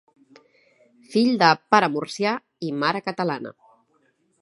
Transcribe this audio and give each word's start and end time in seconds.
Fill 1.11 1.29
de 1.45 1.51
pare 1.75 1.91
murcià 1.99 2.35
i 2.71 2.75
mare 2.85 3.07
catalana. 3.11 3.57